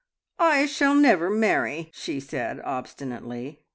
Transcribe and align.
"I 0.39 0.65
shall 0.65 0.95
never 0.95 1.29
marry!" 1.29 1.91
she 1.93 2.19
said 2.19 2.59
obstinately. 2.65 3.61